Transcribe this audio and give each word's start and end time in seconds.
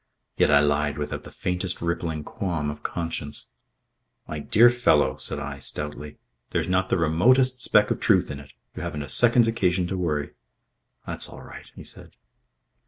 Yet 0.35 0.49
I 0.49 0.61
lied 0.61 0.97
without 0.97 1.25
the 1.25 1.31
faintest 1.31 1.79
rippling 1.79 2.23
qualm 2.23 2.71
of 2.71 2.81
conscience. 2.81 3.49
"My 4.27 4.39
dear 4.39 4.71
fellow," 4.71 5.17
said 5.17 5.37
I, 5.37 5.59
stoutly, 5.59 6.17
"there's 6.49 6.67
not 6.67 6.89
the 6.89 6.97
remotest 6.97 7.61
speck 7.61 7.91
of 7.91 7.99
truth 7.99 8.31
in 8.31 8.39
it. 8.39 8.51
You 8.75 8.81
haven't 8.81 9.03
a 9.03 9.09
second's 9.09 9.47
occasion 9.47 9.85
to 9.85 9.97
worry." 9.99 10.31
"That's 11.05 11.29
all 11.29 11.43
right," 11.43 11.67
he 11.75 11.83
said. 11.83 12.15